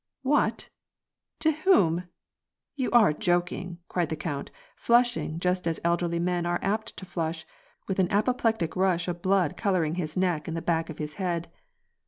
[0.33, 0.69] "What?
[1.41, 2.05] To whom?
[2.75, 7.45] You are joking!" cried the count, flushing, just as elderly men are apt to flush,
[7.87, 11.13] with an apoplec tic rush of blood coloring his neck and the back of his
[11.21, 11.51] head.